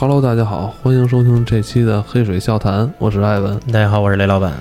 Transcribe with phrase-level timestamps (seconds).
[0.00, 3.58] Hello，大家好，欢迎收听这期的黑水笑谈，我是艾文。
[3.72, 4.52] 大家好，我是雷老板。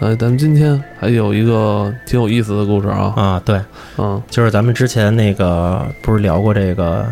[0.00, 3.14] 呃，咱们今天还有一个挺有意思的故事啊。
[3.14, 3.60] 啊，对，
[3.98, 7.06] 嗯，就是咱们之前那个不是聊过这个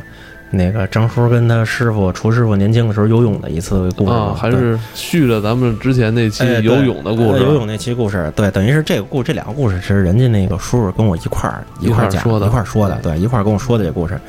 [0.51, 7.35] 那个张叔跟他师傅厨师傅年轻的时候游泳的一次故事还是续着咱们之前那期哎对游泳的故事。
[7.35, 14.21] 呃游泳那期故事，对，等于是这个故这两个故事是人家那个叔叔跟我一块儿一块块儿讲儿说的一块儿说的，对，一块儿跟我说的这故事。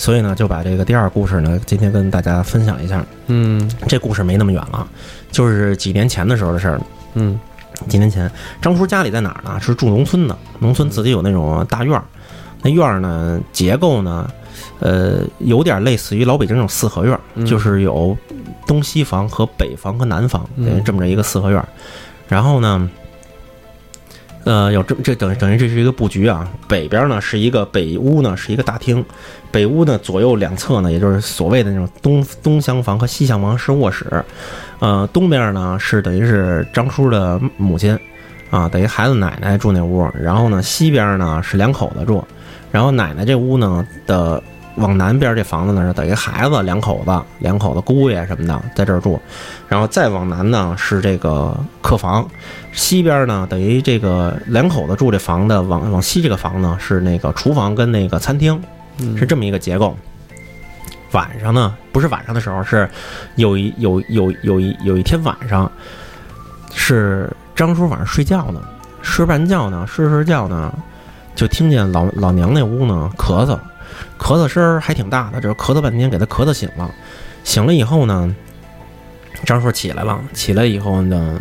[0.00, 3.04] 所以呢，就把这个第二故事呢，今天跟大家分享一下。
[3.26, 4.88] 嗯这故事没那么远了，
[5.30, 6.80] 就是几年前的时候的事儿。
[7.12, 7.38] 嗯
[7.86, 8.30] 几年前，
[8.62, 9.60] 张叔家里在哪儿呢？
[9.60, 12.02] 是住农村的，农村自己有那种大院儿，
[12.62, 14.26] 那院儿呢结构呢，
[14.78, 18.16] 呃，有点类似于老北京那种四合院就是有
[18.66, 21.68] 东西房和北房和南房，嗯等于这么着一个四合院儿。
[22.26, 22.88] 然后呢，
[24.50, 26.50] 呃，有这这等于等于这是一个布局啊。
[26.66, 29.04] 北边呢是一个北屋呢是一个大厅，
[29.52, 34.24] 北屋呢左右两侧呢，也就是所谓的那种东东厢房和西厢房是卧室，
[34.80, 37.96] 呃，东边呢是等于是张叔的母亲，
[38.50, 42.24] 啊，等于孩子奶奶住那屋，然后呢西边呢是两口子住，
[42.72, 44.42] 然后奶奶这屋呢的
[44.76, 49.20] 往南边这房子呢是等于孩子两口子两口子姑爷什么的在这儿住，
[49.68, 52.26] 然后再往南呢是这个客房，
[52.72, 58.60] 西边呢等于这个两口子住这房的往往西这个房呢是那个厨房跟那个餐厅，
[58.98, 59.96] 嗯，是这么一个结构。
[61.12, 62.88] 晚上呢，不是晚上的时候，是
[63.34, 65.70] 有一有有有一有一天晚上，
[66.72, 68.62] 是张叔晚上睡觉呢，
[69.02, 70.72] 睡半觉呢，睡睡觉呢，
[71.34, 73.58] 就听见老老娘那屋呢咳嗽，
[74.18, 76.90] 咳嗽声儿还挺大的，就是咳嗽半天，给他咳嗽醒了。
[77.42, 78.34] 醒了以后呢，
[79.44, 81.40] 张叔起来了，起来以后呢，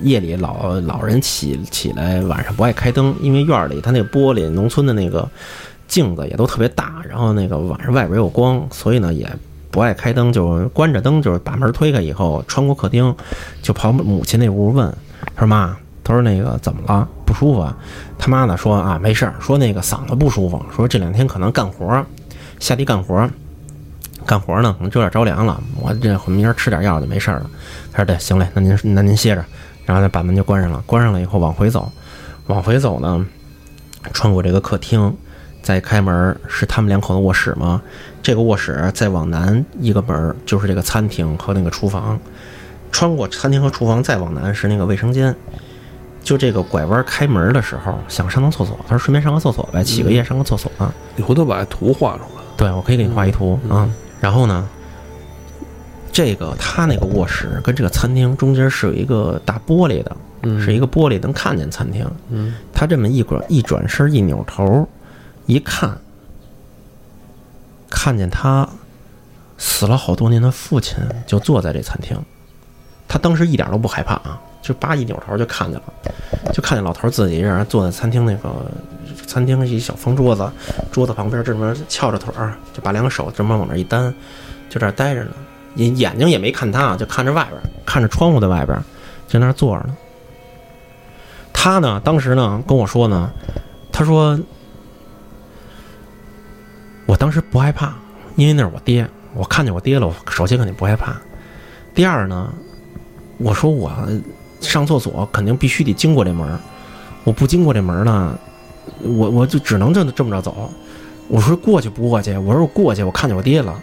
[0.00, 5.28] 夜里老老人起起来晚上不爱开灯，因为院里他那个玻璃，农村的那个
[5.86, 9.26] 镜子也都特别大，然后那个晚上外边有光，所以呢也
[9.70, 13.14] 不爱开灯，就关着灯，就是把门推开以后，穿过客厅，
[13.62, 14.94] 就跑母亲那屋问，
[15.38, 15.74] 说妈，
[16.04, 17.08] 他说那个怎么了？
[17.28, 17.76] 不舒服啊？
[18.18, 22.02] 他妈呢说啊没事儿，说那个嗓子不舒服，说这两天可能干活，
[22.58, 23.28] 下地干活。
[24.26, 27.48] 干活呢，可能就有点着凉了，我这明儿吃点药就没事了。
[27.92, 29.44] 他说：“对，行嘞，那您那您歇着。”
[29.84, 30.82] 然后呢，把门就关上了。
[30.86, 31.90] 关上了以后往回走，
[32.46, 33.24] 往回走呢，
[34.12, 35.14] 穿过这个客厅，
[35.62, 37.80] 再开门是他们两口的卧室吗？
[38.22, 42.18] 这个卧室再往南一个门就是这个餐厅和那个厨房。
[42.90, 45.34] 穿过餐厅和厨房再往南是那个卫生间。
[46.28, 50.92] 就这个拐弯开门的时候，想上趟厕所，他说顺便上个厕所呗，起个夜上个厕所啊。
[51.16, 52.42] 你回头把图画出来。
[52.54, 53.90] 对，我可以给你画一图嗯啊。
[54.20, 54.68] 然后呢，
[56.12, 62.06] 这个他那个卧室跟这个餐厅中间是有一个大玻璃的，嗯，是一个玻璃能看见餐厅。
[62.28, 64.86] 嗯他这么一转一转身一扭头，
[65.46, 65.96] 一看，
[67.88, 68.68] 看见他
[69.56, 72.22] 死了好多年的父亲就坐在这餐厅。
[73.08, 75.92] 他当时一点都不害怕啊，就叭一扭头就看见了，
[76.52, 78.70] 就看见老头自己一人坐在餐厅那个
[79.26, 80.50] 餐厅一小方桌子，
[80.92, 84.12] 桌子旁边这么翘着腿儿，就把两个手这么往那一单，
[84.68, 85.30] 就这儿待着呢，
[85.76, 88.82] 眼眼睛也没看他啊，就看着外边，看着窗户的外边儿，
[89.26, 89.96] 就那儿坐着呢。
[91.52, 93.30] 他呢，当时呢跟我说呢，
[93.90, 94.38] 他说，
[97.06, 97.94] 我当时不害怕，
[98.36, 101.16] 因为那是我爹，我看见我爹了，我首先肯定不害怕。
[101.94, 102.52] 第二呢，
[103.38, 103.90] 我说我
[104.60, 106.58] 上厕所肯定必须得经过这门儿，
[107.24, 108.38] 我不经过这门儿呢，
[109.02, 110.70] 我我就只能这这么着走。
[111.28, 113.74] 我说过去不过去，我说我过去，我看见我爹了，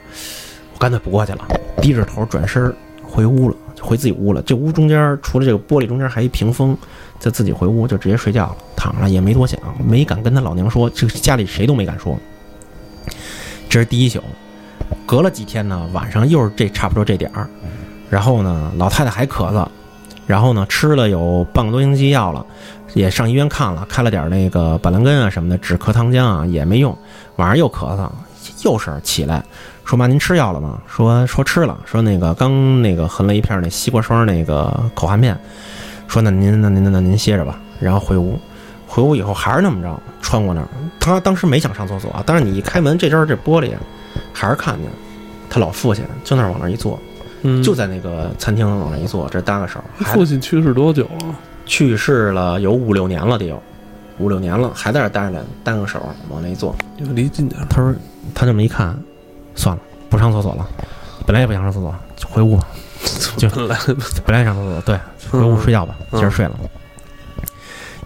[0.73, 1.45] 我干脆不过去了，
[1.81, 4.41] 低着头转身回屋了，就回自己屋了。
[4.41, 6.75] 这屋中间除了这个玻璃中间还一屏风，
[7.19, 12.17] 就自己回屋就直接睡觉了，躺着也没多想，没敢跟他老娘说，这家里谁都没敢说。
[13.69, 14.19] 这是第一宿，
[15.05, 17.47] 隔了几天呢，晚上又是这差不多这点儿，
[18.09, 19.67] 然后呢，老太太还咳嗽，
[20.27, 22.45] 然后呢，吃了有半个多星期药了，
[22.93, 26.97] 也上医院看了，开了点那个板蓝根啊什么的止咳糖浆啊也没用，
[27.35, 28.09] 晚上又咳嗽，
[28.63, 29.43] 又是起来
[29.83, 30.81] 说妈您吃药了吗？
[30.87, 35.37] 说说吃了，说那个刚那个含了一片那西瓜霜那个口含片，
[36.07, 38.39] 说那您那您那您歇着吧，然后回屋。
[38.87, 40.67] 回屋以后还是那么着，穿过那儿。
[40.99, 43.73] 他当时没想上厕所，但是你一开门，这阵儿这玻璃，
[44.31, 44.89] 还是看见
[45.49, 46.97] 他老父亲就那儿往那儿一坐，
[47.45, 49.83] 嗯，就在那个餐厅往那一坐，这搭个手。
[49.99, 51.35] 父亲去世多久了？
[51.65, 53.61] 去世了有五六年了，得有
[54.17, 55.99] 五六年了，还在这儿待着，搭个手
[56.29, 56.75] 往那一坐。
[56.97, 57.67] 你离近点儿。
[57.69, 57.93] 他说
[58.33, 58.97] 他这么一看，
[59.55, 60.67] 算了，不上厕所了。
[61.25, 62.67] 本来也不想上厕所，就回屋吧。
[63.37, 63.77] 就本来
[64.25, 64.99] 本来上厕所，对，
[65.29, 66.59] 回屋睡觉吧，嗯接着睡了。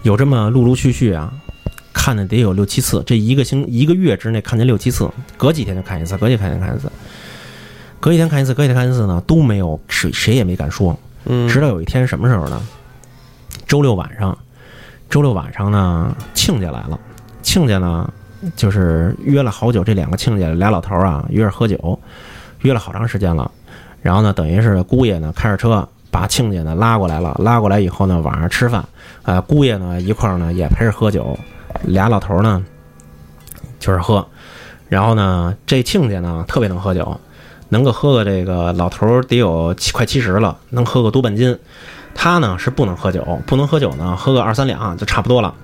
[0.02, 1.32] 有这么陆陆续续啊，
[1.92, 6.90] 看的得有六七次，这一个星一个月之内看见六七次，隔几天就看一次，隔几天就看一次。
[8.00, 10.98] 隔一天看一次，隔一天看一次呢，都没有谁谁也没敢说。
[11.26, 12.60] 嗯，直到有一天什么时候呢？
[13.66, 14.36] 周六晚上，
[15.10, 16.98] 周六晚上呢，亲家来了。
[17.42, 18.10] 亲家呢，
[18.56, 21.98] 就是约了好久，这两个亲家俩老头儿啊，约着喝酒，
[22.60, 23.50] 约了好长时间了。
[24.00, 28.82] 然后呢，等于是姑爷呢开着车把亲家呢拉过来了，拉过来以后呢，晚上吃饭，
[29.24, 31.38] 呃，姑爷呢一块儿呢也陪着喝酒，
[31.82, 32.64] 俩老头儿呢
[33.78, 34.26] 就是喝。
[34.88, 37.20] 然后呢，这亲家呢特别能喝酒，
[37.70, 41.58] 能够喝个这个老头儿得有七快七十了，能喝个多半斤。
[42.14, 45.54] 他呢是不能喝酒，不能喝酒呢，喝个二三两就差不多了。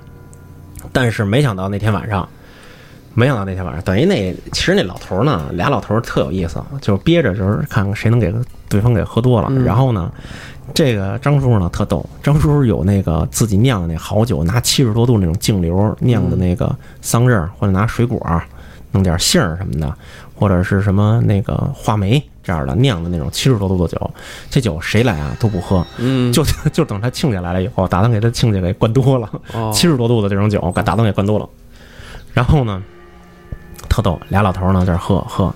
[0.93, 2.27] 但是没想到那天晚上，
[3.15, 8.33] 没想到那天晚上，等于那其实那老头儿呢，俩老头儿特有意思，就是憋着就是看看谁能给
[8.69, 9.49] 对方给喝多了。
[9.51, 10.11] 嗯然后呢，
[10.73, 18.43] 这个张叔叔呢特逗，张叔叔有那个自己酿的那好酒，拿七十多度那种净流酿的那个桑葚儿，或者拿水果儿
[18.93, 19.93] 弄点杏儿什么的，
[20.37, 24.11] 或者是什么那个话梅这样的酿的那种七十多度的酒，
[24.51, 29.29] 这酒谁来啊都不喝，嗯，就 就等他亲家来了以后，打算给他亲家给灌多了。
[29.53, 31.49] 哦七十多度的这种酒，给打算给灌多了。
[32.33, 32.83] 然后呢，
[33.89, 35.55] 特逗，俩老头儿呢在这喝喝，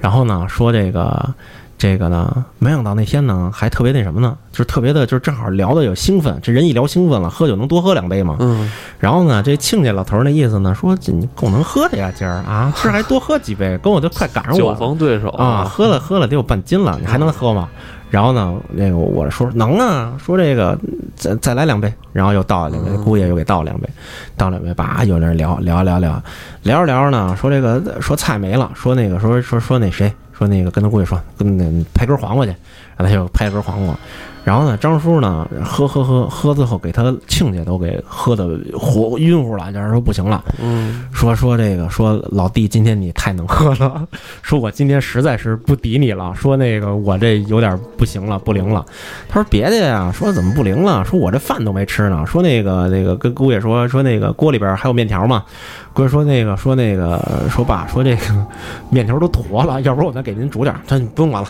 [0.00, 1.34] 然后呢说这个
[1.82, 8.36] 这个呢，没想到那天呢还特别那什么呢，就是特别的，就是正好聊的有兴奋，这人一聊兴奋了，喝酒能多喝两杯嘛。
[8.38, 8.70] 嗯
[9.00, 14.74] 然后呢，这亲家老头儿那意思呢，说这你够能喝的呀，今儿啊， 今儿还多喝几杯，跟我都快赶上我酒。
[14.76, 17.68] 逢对手啊，喝了喝了得有半斤了，你还能喝吗？
[18.10, 20.78] 然后呢，那个我说能啊，说这个
[21.16, 23.88] 再再来两杯，然后又倒了两杯，嗯姑爷又给倒了两杯，
[24.36, 26.22] 倒两杯，叭有人聊聊聊聊
[26.62, 32.54] 聊着聊着呢，说这个说菜没了，说那个说说说那谁说那个跟他姑爷说跟那拍根黄瓜去，
[32.96, 33.96] 然后他就拍根黄瓜。
[34.44, 44.06] 然后呢，张叔呢，喝喝喝喝，最后给他亲家都给喝的活晕乎了，就是说不行了，嗯说说这个，说老弟，今天你太能喝了，
[44.42, 48.84] 说我今天实在是不敌你了，说那个我这有点不行了，不灵了。
[49.28, 51.04] 他说别的呀，说怎么不灵了？
[51.04, 52.24] 说我这饭都没吃呢。
[52.26, 55.44] 说那个那个跟姑爷说说那个锅里边还有面条吗？
[55.92, 58.46] 姑爷说那个说那个说爸说这个
[58.90, 60.74] 面条都坨了，要不然我再给您煮点。
[60.88, 61.48] 他说你不用管了。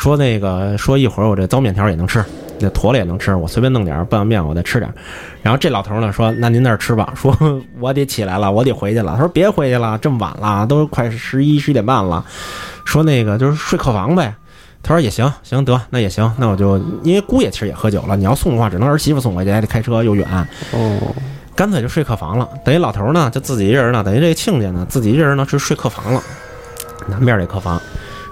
[0.00, 2.24] 说那个说一会儿我这糟面条也能吃，
[2.58, 4.94] 那坨了也能吃，我随便弄点儿拌碗面我再吃点儿。
[5.42, 7.36] 然后这老头儿呢说：“那您那儿吃吧。”说
[7.78, 12.24] ：“我得起来了，我得回去了。”他说：“别回去了，这么晚了，都快十一十一点半了。”
[12.86, 14.34] 说那个就是睡客房呗。
[14.82, 20.26] 他说也行，行得那也行，那我就因为姑爷其实也喝酒了，你要送的话只能儿媳妇送回去，还得开车又远，
[20.72, 21.14] 哦，
[21.54, 22.48] 干脆就睡客房了。
[22.64, 26.22] 等于老头儿呢就自己一人呢，等于这个亲家呢自己一人呢是睡客房了，
[27.06, 27.78] 南边这客房，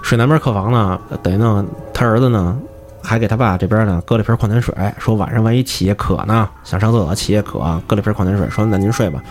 [0.01, 2.57] 睡南边客房呢，等于呢他儿子呢
[3.03, 9.21] 还给他爸这边呢搁了瓶矿泉水，说晚上万一起夜渴呢，想上厕所起夜渴，搁了瓶矿泉水，说那您睡吧。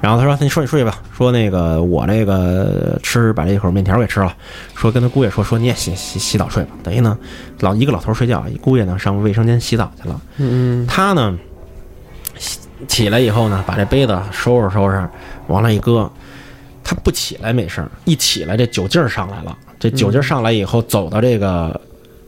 [0.00, 4.34] 然后他说那你说你睡吧，说那个我那个吃把这一口面条给吃了，
[4.74, 6.70] 说跟他姑爷说说你也洗洗洗澡睡吧。
[6.82, 7.18] 等于呢
[7.60, 10.20] 老一个老头睡觉，一姑爷呢上卫生间洗澡去了。
[10.36, 11.36] 嗯他呢
[12.38, 15.08] 起起来以后呢，把这杯子收拾收拾，
[15.46, 16.10] 往那一搁。
[16.84, 19.54] 他不起来没事儿，一起来这酒劲儿上来了。
[19.78, 21.80] 这酒劲儿上来以后，走到这个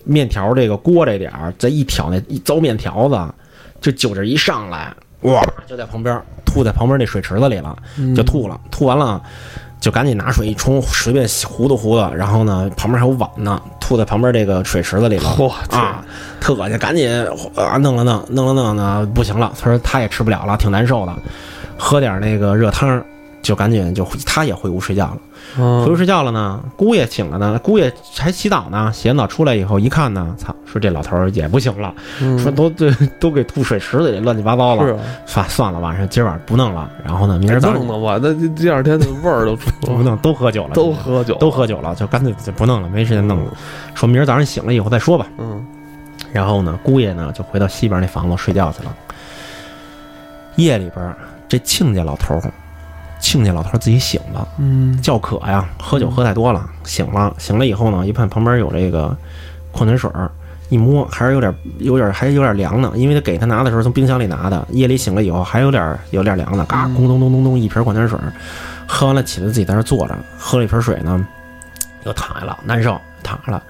[0.05, 3.19] 面条这个锅这点儿，再一挑那一糟面条子，
[3.81, 4.93] 这酒劲儿一上来，
[5.23, 7.77] 哇，就在旁边吐在旁边那水池子里了，
[8.17, 8.61] 就吐了。
[8.71, 9.21] 吐完了，
[9.81, 12.15] 就赶紧拿水一冲，随便糊涂糊涂。
[12.15, 15.29] 然后呢，旁边还有碗呢，吐在旁边这个水池子里了。
[15.71, 16.05] 啊，
[16.41, 17.09] 特恶心，赶紧
[17.55, 19.53] 啊弄了弄，弄了弄呢，不行了。
[19.61, 21.15] 他说他也吃不了了，挺难受的，
[21.79, 23.05] 喝点那个热汤儿，
[23.43, 25.19] 就赶紧就他也回屋睡觉了。
[25.57, 43.53] 回屋嗯睡觉了呢，姑爷醒了呢，姑爷还洗澡呢，洗完澡出来以后一看呢，操，说这老头儿也不行了，嗯说都都都给吐水池子里乱七八糟了，算算了，晚上今儿晚上不弄了，然后呢，明儿早上弄弄吧，那第第二天的味儿都出 不弄，都喝酒了，都喝酒，都喝酒了，就干脆就不弄了，没时间弄了，
[43.95, 45.27] 说明儿早上醒了以后再说吧。
[45.39, 45.65] 嗯
[46.33, 48.95] 然后呢，姑爷呢就回到西边那房子睡觉去了。
[50.57, 51.17] 夜里边，
[51.49, 52.53] 这亲家老头儿，
[53.21, 57.33] 亲家老头自己醒了，嗯叫渴呀，喝酒喝太多了，醒了。
[57.39, 59.17] 醒了以后呢，一看旁边有这个
[59.71, 60.31] 矿泉水儿，
[60.69, 68.33] 一摸还是有点有点还有点凉呢，因为他给他拿的时候从冰箱里拿的，夜里醒了以后还有点有点凉呢，嘎，嗯咣咚咚咚咚一瓶矿泉水儿，
[68.87, 71.25] 喝完了起来自己在那坐着，喝了一瓶水呢，
[72.05, 73.63] 又躺下了，难受，躺下了，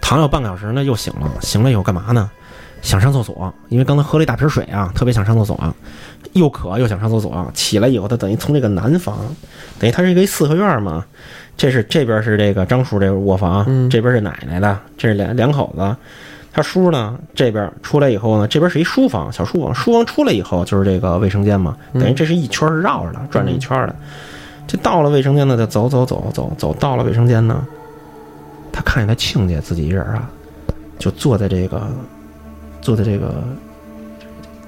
[0.00, 2.30] 躺了有半个小时呢，又醒了，醒了以后干嘛呢？
[2.80, 5.58] 想上厕所，因为刚才喝了一大瓶水啊，特别想上厕所，
[6.32, 7.50] 又渴又想上厕所。
[7.52, 9.18] 起来以后，他等于从这个南房，
[9.78, 11.04] 等于他是一个四合院嘛，
[11.56, 15.96] 这是这边是这个张叔这个卧房，嗯这边是奶奶的，这是两两口子。
[16.50, 19.74] 他叔呢这边出来以后呢，这边是一书房，小书房。
[19.74, 23.94] 书房出来以后就是这个卫生间嘛，嗯等于这是一圈是绕着的，转着一圈的。
[24.66, 27.64] 这到了卫生间呢，就走走走走走，到了卫生间呢，
[28.72, 30.28] 他看见他亲家自己一人啊，
[30.98, 31.88] 就坐在这个
[32.80, 33.44] 坐在这个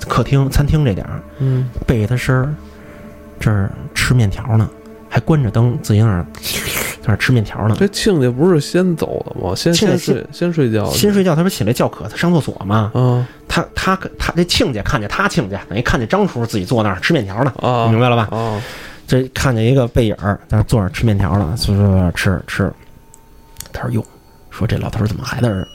[0.09, 2.55] 客厅餐厅这点儿，嗯，背着他身儿
[3.39, 4.69] 这儿吃面条呢，
[5.09, 7.77] 还关着灯，自己在那儿在那儿吃面条呢。
[7.79, 9.55] 这亲家不是先走的吗？
[9.55, 12.91] 先先睡先睡觉去，先睡觉，他不是起来叫渴，他上厕所嘛。
[12.95, 18.29] 嗯他他他这亲家看见他亲家，等于看见张叔自己坐那儿吃面条呢，啊，你明白了吧？
[18.31, 18.63] 啊，
[19.09, 22.73] 这看见一个背影儿在那坐着吃面条呢，所以说吃吃。
[23.73, 24.05] 他说：“哟，
[24.51, 25.67] 说这老头儿怎么还在这儿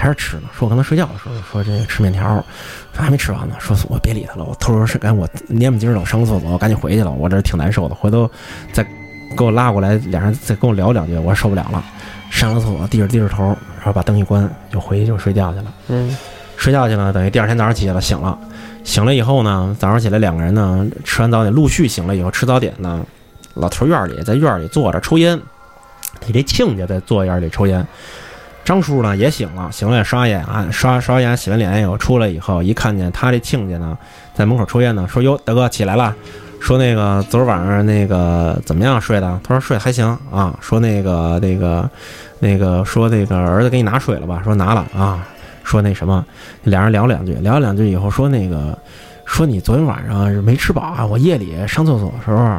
[0.00, 0.44] 还是吃呢？
[0.58, 2.42] 说我刚才睡觉的时候说这吃面条，
[2.94, 3.54] 说还没吃完呢。
[3.58, 7.10] 说我别理他了，我偷着是赶紧我蔫不唧儿的我上个厕所，我赶紧回去了。
[7.10, 8.28] 我这挺难受的，回头
[8.72, 8.82] 再
[9.36, 11.84] 给我拉过来，俩人再跟我聊两句，我受不了了。
[12.30, 13.44] 上了厕所，低着低着头，
[13.76, 15.72] 然后把灯一关，就回去就睡觉去了。
[15.88, 16.16] 嗯
[16.56, 18.38] 睡觉去了，等于第二天早上起来了，醒了，
[18.84, 23.04] 醒了以后呢，早上起来两个人呢吃完早点，陆续醒了以后吃早点呢，
[23.54, 25.40] 老头院里在院里坐着抽烟，
[26.26, 27.86] 你这亲家在坐院里抽烟。
[28.64, 33.96] 张叔呢也醒了，醒了也刷牙，刷刷牙洗完脸以后出来以后，一看见他这亲家呢
[34.34, 36.14] 在门口抽烟呢，说哟大哥起来了，
[36.60, 39.40] 说那个昨儿晚上那个怎么样睡的？
[39.42, 41.90] 他说睡还行啊，说那个那个
[42.38, 44.40] 那个说那个儿子给你拿水了吧？
[44.44, 45.26] 说拿了啊，
[45.64, 46.24] 说那什么。
[46.64, 48.78] 俩人聊两句，聊两句以后说那个，
[49.24, 51.04] 说你昨天晚上没吃饱啊？
[51.04, 52.58] 我夜里上厕所的时候，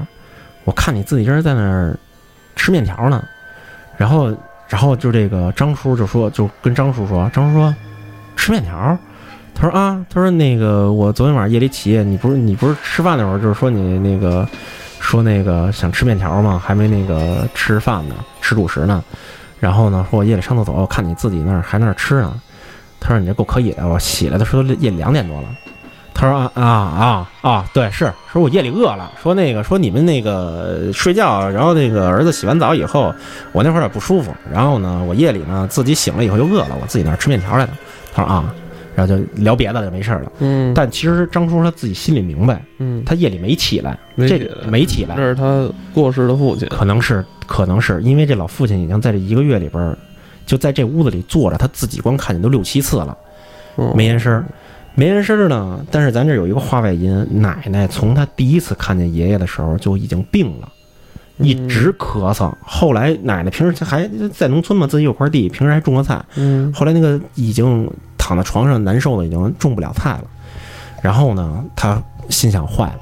[0.65, 1.97] 我看你自己一人在那儿
[2.55, 3.23] 吃面条呢。
[3.97, 4.35] 然后，
[4.71, 7.75] 然后就这个张叔就说，就跟张叔说，张叔说
[8.37, 8.97] 吃面条。
[9.53, 14.47] 他说啊，他说那个我昨天晚上夜里起夜，你不是你不是吃饭的时候就是说你那个
[15.01, 16.57] 说那个想吃面条吗？
[16.63, 19.03] 还没那个吃饭呢，吃主食呢。
[19.59, 22.33] 然后呢，说我夜里上厕所，我看你自己那儿还那儿吃呢。
[23.03, 25.47] 他说：“你这够可以的，我起来的时候夜里两点多了。”
[26.21, 29.11] 他说：“啊啊啊啊，对，是说我夜里饿了。
[29.23, 33.11] 说那个说你们那个睡觉，然后那个儿子洗完澡以后，
[33.51, 34.31] 我那会儿也不舒服。
[34.53, 37.73] 然后呢，我夜里呢自己醒了以后就饿了，我自己那儿吃面条来的。”
[38.13, 38.53] 他说：“啊。”
[38.93, 40.29] 然后就聊别的就没事了。
[40.39, 49.97] 嗯，但其实张叔他自己心里明白，嗯，他夜里没起来，这没起来没起来这，是他过世的父亲，可能是可能是因为这老父亲已经在这一个月里边儿，
[50.45, 53.17] 就在这屋子里坐着，他自己光看见都六七次了。
[53.77, 54.43] 嗯没言声儿，
[54.95, 55.85] 没人声儿呢。
[55.89, 60.69] 但是咱这有一个话外音，奶奶从她第一次看见爷爷的时候就已经病了，
[61.37, 62.51] 一直咳嗽。
[62.61, 66.23] 后来奶奶平时还在农村嘛，自己有块地，平时还种过菜。
[66.35, 70.23] 嗯后来那个已经躺在床上难受的，已经种不了菜了。
[71.01, 72.99] 然后呢，她心想坏了。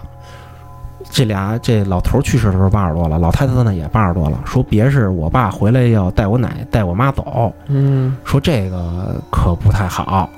[1.11, 4.39] 这俩这老头儿去世的时候八十多了，老太太呢也八十多了。
[4.45, 10.29] 说别是我爸回来要带我奶带我妈走，嗯说这个可不太好，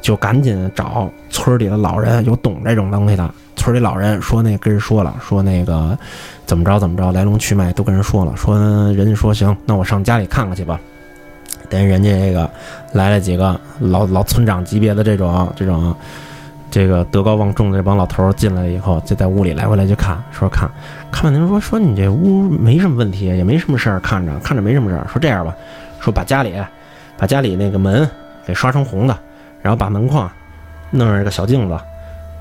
[0.00, 3.28] 就赶紧找村里的老人，有懂这种东西的。
[3.56, 5.98] 村里老人说那跟人说了，说那个
[6.46, 8.36] 怎么着怎么着，来龙去脉都跟人说了。
[8.36, 8.56] 说
[8.92, 10.78] 人家说行，那我上家里看看去吧。
[11.68, 12.48] 等人家这个
[12.92, 15.94] 来了几个老老村长级别的这种这种
[16.70, 20.70] 这个德高望重的这帮老头进来以后，就在屋里来回来去看，说看
[21.10, 25.06] 看半天说说你这屋没什么问题，也没什么事儿，看着看着没什么事儿。
[25.12, 25.54] 说这样吧，
[26.00, 26.54] 说把家里
[27.18, 28.08] 把家里那个门
[28.46, 29.18] 给刷成红的，
[29.68, 30.30] 然后把门框
[30.90, 31.78] 弄上一个小镜子，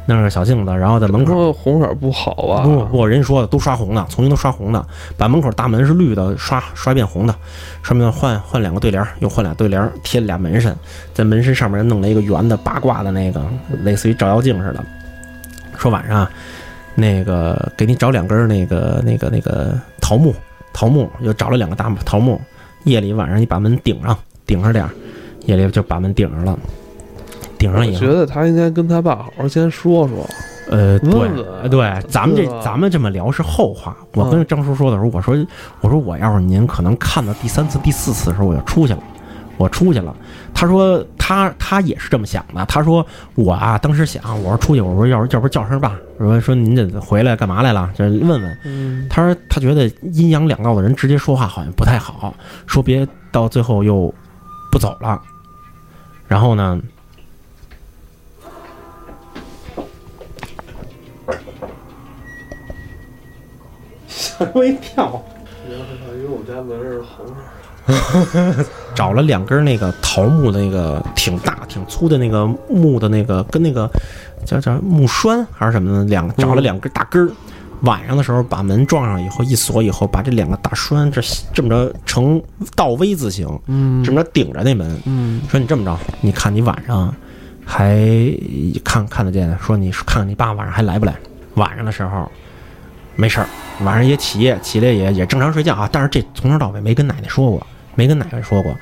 [0.05, 1.33] 弄上个小镜子，然后在门口。
[1.33, 4.81] 说红色不好啊，不不，人家说的都刷红的，重新都刷红的，
[5.17, 7.35] 把门口大门是绿的，刷刷变红的，
[7.83, 10.73] 上面换换两个对联儿，又换俩对联儿，贴了俩门神，
[11.13, 13.45] 在门神上面弄了一个圆的八卦的那个，
[13.83, 14.81] 类似于照妖镜似的。
[15.77, 16.25] 说晚上
[16.95, 20.33] 那个给你找两根那个那个那个桃木，
[20.71, 22.39] 桃木又找了两个大桃木，
[22.85, 24.91] 夜里晚上你把门顶上，顶上点儿，
[25.45, 26.57] 夜里就把门顶上了，
[27.57, 28.13] 顶上以后我觉。
[28.13, 30.27] 得他应该跟他爸好好先说说，
[30.69, 33.95] 呃，对对，咱们这咱们这么聊是后话。
[34.13, 35.35] 我嗯跟张叔说的时候，我说
[35.81, 38.99] 我说我要是您可能看到第三次、第四次的时候，我就出去了，
[39.57, 40.15] 我出去了。
[40.53, 42.65] 他说他他也是这么想的。
[42.65, 47.89] 他说我啊，当时想，我说出去，我说要是要不叫声爸，说说您这回来干嘛来了？
[47.93, 48.57] 就问问。
[48.65, 52.33] 嗯他说他觉得阴阳两道的人直接说话好像不太好，
[52.65, 54.13] 说别到最后又
[54.71, 55.21] 不走了。
[56.27, 56.81] 然后呢，
[64.37, 65.21] 吓我一跳。
[65.67, 67.25] 因为我家门是红
[68.55, 68.65] 色，
[68.95, 73.89] 找了两根那个桃木的那个挺大挺粗的那个木的那个跟那个
[74.45, 77.31] 叫叫木栓还是什么的，两找了两根大根儿。
[77.81, 81.21] 晚上的时候把门撞上以后一锁以后，把这两个大栓这
[81.53, 82.41] 这么着成
[82.75, 84.99] 倒 V 字形，嗯这么着顶着那门。
[85.05, 87.13] 嗯说你这么着，你看你晚上
[87.63, 87.99] 还
[88.83, 89.55] 看看得见？
[89.61, 91.13] 说你看看你爸晚上还来不来？
[91.53, 92.31] 晚上的时候
[93.17, 93.47] 没事儿，
[93.83, 95.89] 晚上也起夜，起来也也正常睡觉啊。
[95.91, 98.73] 但是这从头到尾没跟奶奶说过，没跟奶奶说过。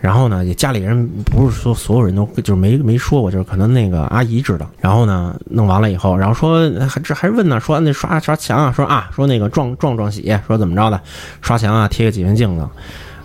[0.00, 4.68] 然后呢，也家里人不是说所有人都就是没没说过，就是可能那个阿姨知道。
[4.80, 11.00] 然后呢，弄完了以后，然后说还这还问呢，说那刷刷墙啊，说啊，说那个撞撞撞喜，说怎么着的，
[11.40, 12.68] 刷墙啊，贴个几面镜子。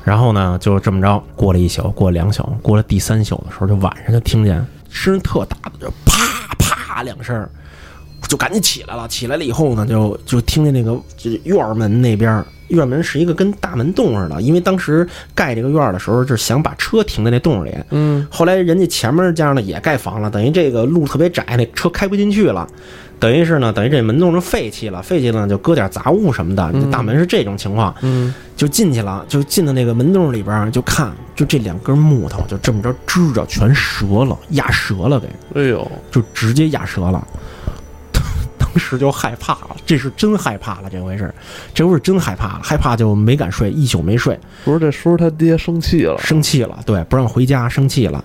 [0.03, 7.47] 然后呢，就这么着过了一宿，过两宿，过了第三宿的时候，就晚上就听见声音特大的，就啪啪两声，
[8.27, 9.07] 就赶紧起来了。
[9.07, 12.43] 起来了以后呢，就就听见那个就是院门那边。
[12.69, 17.71] 院门是一个跟大门洞似的，因为当时盖这个院的时候，就是想把车停在那洞里。
[17.91, 22.67] 嗯，后来人家前面这样呢也盖房了，等于这个路特别窄，那车开不进去了。
[23.19, 26.73] 等于是呢，等于这门洞就废弃了，废弃了就搁点杂物什么的。
[26.89, 37.27] 大门是这种情况，嗯，就进去了，就进到那个门洞里边，就看，就这两根木头就这么着支着，全折了，压折了，给，哎呦，就直接压折了。
[38.73, 41.31] 当时就害怕了，这是真害怕了，这回是，
[41.75, 44.37] 这回是真害怕了，害怕就没敢睡，一宿没睡。
[44.65, 48.23] 不是这叔他爹生气了，生气了，对，不让回家，生气了。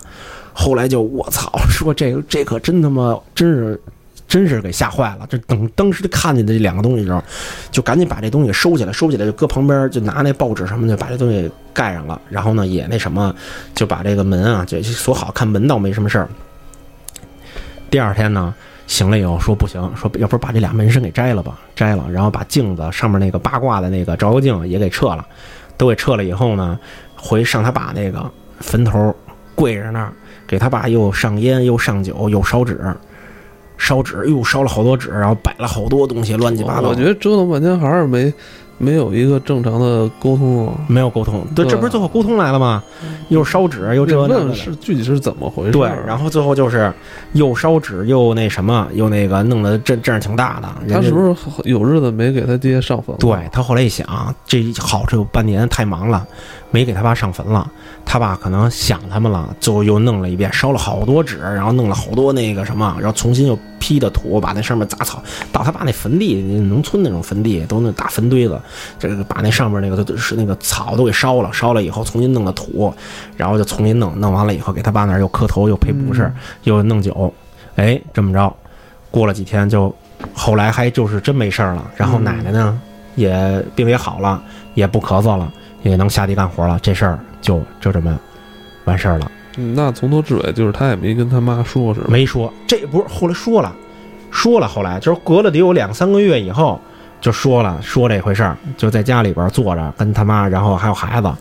[0.54, 3.78] 后来就我操， 说这个这可真他妈真是，
[4.26, 5.26] 真是给吓坏了。
[5.28, 7.22] 这等当时看见的这两个东西的时候，
[7.70, 12.18] 就赶紧把这东西收起来，收起来就搁旁边，就拿那报纸什么的把这东西盖上了。
[12.30, 13.34] 然后呢，也那什么，
[13.74, 16.28] 就把这个门啊就锁好，看门倒没什么事儿。
[17.90, 18.54] 第二天呢。
[18.88, 25.24] 醒了以后说不行，说要不把这俩门神给摘了吧，摘了，然后把镜子上面那个八卦的那个照妖镜也给撤了，
[25.76, 26.76] 都给撤了以后呢，
[27.14, 28.28] 回上他爸那个
[28.58, 29.14] 坟头，
[29.54, 30.12] 跪着那儿
[30.46, 32.80] 给他爸又上烟又上酒又烧纸，
[33.76, 36.88] 烧纸又烧了好多纸，然后摆了好多东西乱七八糟。
[36.88, 38.32] 我觉得折腾半天还是没。
[38.78, 42.82] 没有一个正常的沟通，没有沟通，对，这不是最后沟通来了吗？
[43.28, 45.72] 又烧纸又这问是具体是怎么回事？
[45.72, 46.92] 对，然后最后就是
[47.32, 50.94] 又烧纸又那什么又那个弄得阵阵挺大的。
[50.94, 53.14] 他是不是有日子没给他爹上坟？
[53.16, 56.26] 对他后来一想，这好这有半年太忙了，
[56.70, 57.70] 没给他爸上坟了。
[58.04, 68.58] 他爸可能想他们了，最后又弄了一遍，烧了好多纸，然后弄了好多那个什么，然后重新又劈的土，把那上面杂草，到他爸那坟地，农村那种坟地都那大坟堆子，
[68.98, 72.92] 这个把那上面那个都是那个草都给烧了，烧了以后重新弄的土，
[73.36, 77.32] 然后就重新弄，弄完了以后给他爸那儿又磕头，又赔不是，又弄酒，
[77.76, 78.50] 哎，这么着，
[79.10, 79.94] 过了几天就，
[80.32, 82.80] 后来还就是真没事儿了，然后奶奶呢
[83.16, 85.52] 也病也好了，也不咳嗽了，
[85.82, 87.18] 也能下地干活了，这事儿。
[87.40, 88.18] 就就这么
[88.84, 89.30] 完事儿了。
[89.54, 92.52] 那从头至尾就是他也没跟他妈说，是没说。
[92.66, 93.72] 这不是后来说了，
[94.28, 94.66] 说了。
[94.66, 96.80] 后来就是隔了得有两三个月以后，
[97.20, 101.32] 就说了说这回事儿，就在家里边坐着跟他妈，然后还有孩子，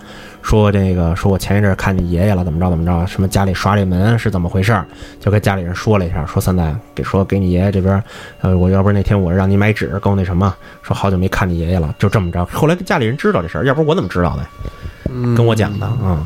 [0.47, 4.85] 说这个说我前一阵看见爷爷了，怎么着怎么着，什么家里刷这门是怎么回事儿，
[5.19, 8.01] 就跟家里人说了一下，说三代给说给你爷爷这边，
[8.39, 12.45] 呃，我要不是那天我让你买纸，够那什么，说好久没看你爷爷了，就这么着。
[12.45, 15.35] 后来家里人知道这事儿，要不然我怎么知道的？
[15.35, 16.25] 跟我讲的啊，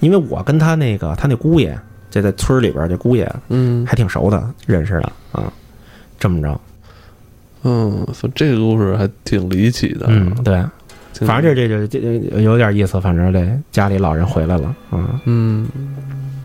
[0.00, 1.78] 因为我跟他那个他那姑爷，
[2.10, 5.44] 这在村里边这姑爷，嗯，还挺熟的，认识的啊，
[6.18, 6.60] 这么着，
[7.62, 10.64] 嗯，说这个故事还挺离奇的，嗯，对，
[11.24, 15.68] 反正这这这这有点意思，反正这家里老人回来了，嗯嗯，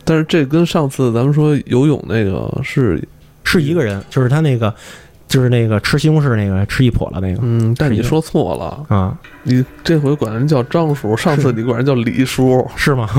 [0.05, 3.01] 但是这跟上次咱们说游泳那个是
[3.43, 4.73] 是一个人，就是他那个。
[5.27, 9.17] 就是那个吃西红柿那个吃一泼了那个，嗯，但你说错了啊！
[9.43, 13.07] 你这回管人叫张叔，上次你管人叫李叔 是吗？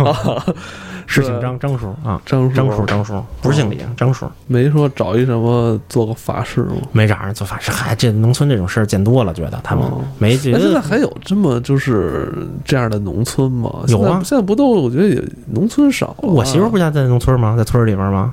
[1.05, 6.77] 是姓张张叔啊，张叔张叔张叔不是姓李，张叔没说找一什么做个法事吗？
[6.93, 9.85] 没找人做法事，嗨，这农村这种事儿见多了，觉得他们
[10.19, 10.61] 没觉得。
[10.61, 12.33] 现在还有这么就是
[12.65, 13.81] 这样的农村吗？
[13.89, 16.15] 有啊，现在不都我觉得也农村少。
[16.19, 17.57] 我媳妇不家在农村吗？
[17.59, 18.33] 在村里边吗？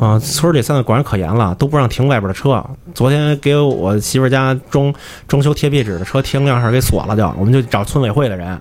[0.00, 2.62] 啊，村里现在管人可严了，都不让停外边的车。
[2.94, 4.92] 昨天给我媳妇家装
[5.28, 8.60] 装修贴壁纸的车停亮上给锁了，就我们就找村委会的人，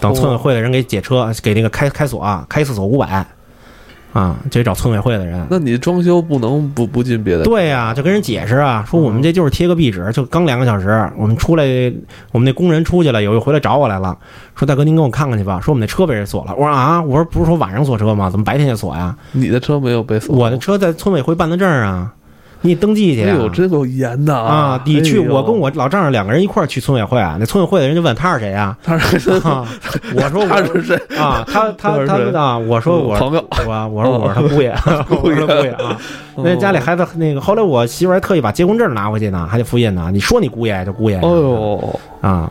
[0.00, 3.26] 等村委会的人给解车，给那个开开锁，开一次锁五百。
[4.12, 5.44] 啊，就得找村委会的人。
[5.50, 7.42] 那你装修不能不不进别的？
[7.42, 11.64] 对呀，就跟人解释啊，说我们这就是贴个壁纸，就刚两个小时，我们出来，
[12.30, 14.16] 我们那工人出去了，有一回来找我来了，
[14.54, 16.54] 说大哥您给我看看去吧，说我们那车被人锁了。
[16.54, 18.30] 我说啊，我说不是说晚上锁车吗？
[18.30, 19.16] 怎么白天也锁呀？
[19.32, 20.36] 你的车没有被锁？
[20.36, 22.14] 我的车在村委会办的证啊。
[22.64, 24.80] 你登记去哎呦，真够严的啊！
[24.86, 27.36] 你去，我跟我老丈人两个人一块儿去村委会啊。
[27.38, 28.74] 那村委会的人就问他是谁呀？
[28.82, 29.32] 他是谁？
[29.34, 31.44] 我说他是谁啊？
[31.46, 32.56] 他他他啊！
[32.58, 34.74] 我说我朋友，我我说我是他姑爷，
[35.20, 35.98] 姑爷姑爷啊！
[36.38, 40.08] 那家里孩子那个，后来我媳妇还特意把结婚证拿回去呢，还得复印呢。
[40.10, 41.16] 你说你姑爷就姑爷。
[41.16, 42.50] 哎呦啊！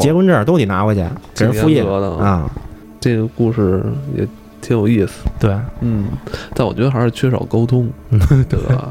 [0.00, 2.50] 结婚证都得拿回去给人复印啊。
[2.98, 3.82] 这个故事
[4.16, 4.26] 也
[4.60, 5.20] 挺有意思。
[5.38, 6.06] 对，嗯，
[6.54, 7.90] 但我觉得还是缺少沟通，
[8.48, 8.90] 对吧？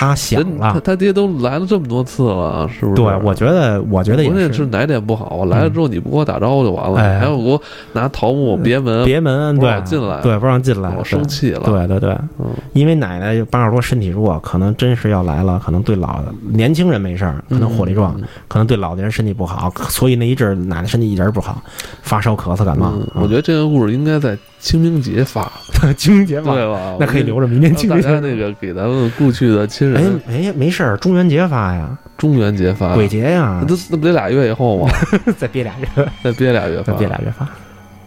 [0.00, 0.80] 他想人他了。
[0.80, 3.02] 他爹都来了这么多次了，是不是？
[3.02, 5.36] 对，我觉得，我觉得也是是哪点不好？
[5.36, 7.60] 我来了之后你不给我打招呼就完了，哎还要给我
[7.92, 11.60] 拿桃木别门，别门不对让进来对，不让进来，我生气了。
[11.66, 21.62] 对对对，嗯，因为奶奶八十多身体弱，可能真是要来了，可能对老年轻人没事儿，可能火力壮，嗯可能对老年人身体不好，所以那一阵儿奶奶身体一点儿不好，
[22.02, 22.90] 发烧、咳嗽、感冒。
[22.96, 25.50] 嗯我觉得这个故事应该在清明节发，
[25.96, 26.96] 清明节发，对吧？
[26.98, 28.08] 那可以留着明年清明节。
[28.08, 34.90] 家那个给咱们故去的亲哎人哎，没事儿，中元节发呀，中元节发，鬼节呀那，那不得俩月以后吗？
[35.36, 35.86] 再憋俩月，
[36.22, 37.48] 再憋俩月再，憋俩月发，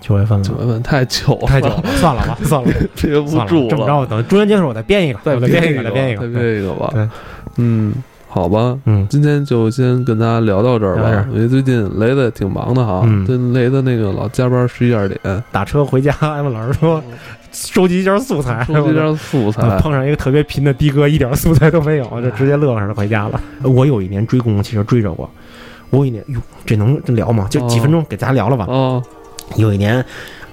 [0.02, 6.90] 九月份了，九月份太久了，太久了，算了吧，算了， 憋不住这么着，等中元节的时候我再编一个，再再编一个，再编一个，再编一个吧。
[6.94, 7.10] 对，
[7.58, 7.94] 嗯，
[8.28, 8.78] 好吧。
[8.86, 13.06] 嗯，今天就先跟大家聊到这儿吧因为最近雷子挺忙的哈，
[13.54, 17.02] 雷子那个老加班十一二点，打车回家，艾文老师说
[17.54, 23.40] 收集一下素材，收集一下素材，碰上一个特别贫的的哥，一点素材都没有，就直接乐呵着回家了。
[23.62, 25.30] 我有一年追公共汽车追着过，
[25.92, 27.48] 我有一年，哟，这能这聊吗？
[27.52, 28.66] 就几分钟给大家聊了吧。
[28.68, 29.02] 哦，
[29.56, 30.04] 有一年，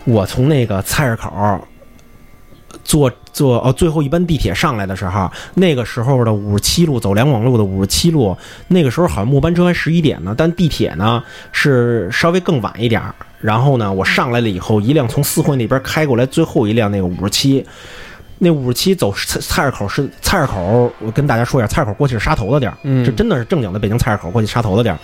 [0.04, 1.32] 我从那个菜市口
[2.84, 8.36] 坐坐哦最后一班地铁上来的时候，那个时候的五十七路走两广路的五十七路，
[8.68, 13.14] 那个时候好像末班车还十一点呢，但地铁呢是稍微更晚一点儿。
[13.40, 17.64] 然后呢，我上来了以后，一辆从四惠那边开过来，最后一辆那个五十七。
[18.42, 24.98] 那五十七走菜菜市口是菜市口，我跟大家说一下，菜市口过去是杀头的地儿，嗯这真的是正经的北京菜市口过去杀头的地儿。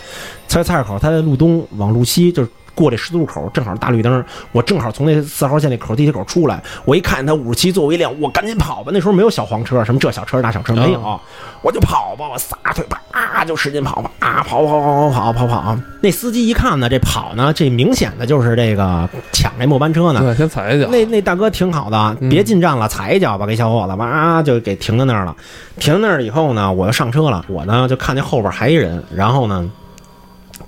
[0.48, 8.92] 菜菜市口它在路东往路西，就是过这十字路口，正好是大绿灯，我正好从那四号线那口地铁口出来，我一看他五十七座位一辆，我赶紧跑吧。
[8.94, 11.20] 那时候没有小黄车，什么这小车那小车没有，
[11.62, 15.76] 我就跑吧，我撒腿啪就使劲跑吧，啊跑跑跑跑跑跑跑。
[16.02, 20.20] 那司机一看呢，这跑呢，这明显的就是这个抢这末班车呢。
[20.20, 25.34] 对，先踩一脚，那那大哥挺好的，嗯别进站了，踩一脚吧，给小伙子哇就给停在那儿了。
[25.78, 29.68] 停在那儿以后呢，我就上车了，我呢就看见后边还一人，然后呢，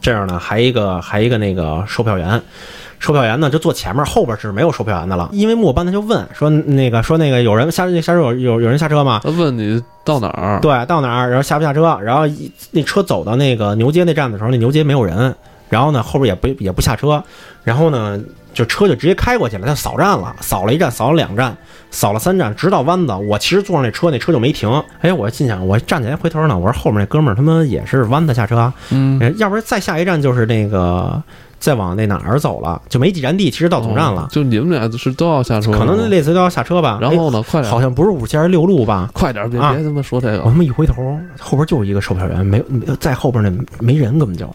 [0.00, 2.40] 这样呢还一个还一个那个售票员。
[3.00, 5.28] 售票员呢就坐前面，后边是没有售票员的了。
[5.32, 9.20] 因为末班他就问说那个说那个有人下下车有有有人下车吗？
[9.22, 15.32] 他问你到哪儿，对，到哪儿，然后下不下车，然后一那车走到那个牛街那站的时候，那牛街没有人，
[15.68, 17.22] 然后呢后边也不也不下车，
[17.62, 18.20] 然后呢
[18.52, 21.56] 就车就直接开过去了，他扫站了，扫了一站，扫了两站，
[21.90, 24.70] 扫了三站，直到弯子，我其实坐上那车，那车就没停，
[25.00, 31.22] 哎，我心想，我站起来回头呢，我说后面那哥们儿他妈也是弯子下车，嗯，哎要不然再下一站就是那个
[31.58, 42.62] 再往那哪儿走了，就没几站地，其实到总站了哦，就你们俩是都要下车，可能类似都要下车吧，然后呢，快哎点，好像不是五线是六路吧，快点，别啊别他妈说这个我他，妈一回头，后边就是一个售票员，没
[43.00, 44.48] 在后边那没人，根本就。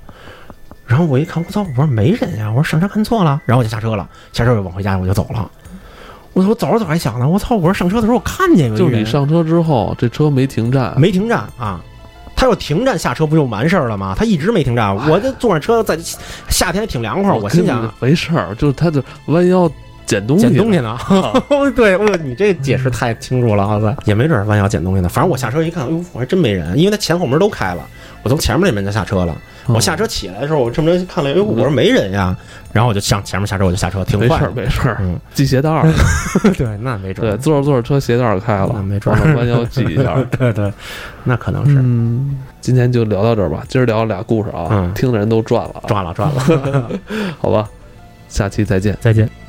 [0.85, 1.61] 然后我一看，我操！
[1.61, 5.49] 我说没人呀，我说上车看错了，然后我就下车了，下车我往回家我就走了。
[6.33, 7.55] 我说我走着走着还想呢，我操！
[7.55, 11.79] 我说上车的时候我看见有一就是你上车之后，这车没停站，没停站啊，
[12.35, 14.15] 他要停站下车不就完事儿了吗？
[14.17, 15.97] 他一直没停站，我这坐上车在
[16.49, 19.69] 夏天挺凉快儿，我心想没事儿，就是他就弯腰
[20.05, 20.97] 捡东西，捡东西呢。
[21.75, 23.95] 对，我你这解释太清楚了，好吧？
[24.05, 25.07] 也没准弯腰捡东西呢。
[25.07, 27.87] 反正我下车一看，哟，我还真没人，因为他前后门都开了，
[28.23, 29.33] 我从前面那门就下车了。
[29.67, 32.35] 嗯我下车起来的时候，我这么着看了，哎，我说没人呀，
[32.73, 34.51] 然后我就向前面下车，我就下车，挺没事。
[34.53, 35.89] 没事，嗯，系鞋带儿，
[36.57, 40.15] 对，那没准对，儿，坐着坐着车鞋带儿开了，那没准儿然后弯腰系一下。
[40.37, 40.73] 对对，
[41.23, 46.89] 那可能是嗯，今天就聊到这儿吧，今儿聊俩故事啊，嗯听的人都赚了啊，赚了赚了。
[47.39, 47.65] 好吧，
[48.27, 48.97] 下期再见。
[48.99, 49.42] 再见。